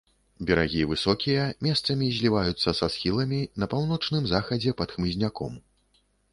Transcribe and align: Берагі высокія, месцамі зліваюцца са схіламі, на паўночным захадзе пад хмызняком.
Берагі 0.49 0.79
высокія, 0.93 1.43
месцамі 1.67 2.07
зліваюцца 2.17 2.75
са 2.81 2.91
схіламі, 2.95 3.41
на 3.65 3.71
паўночным 3.77 4.23
захадзе 4.35 4.77
пад 4.83 4.89
хмызняком. 4.99 5.53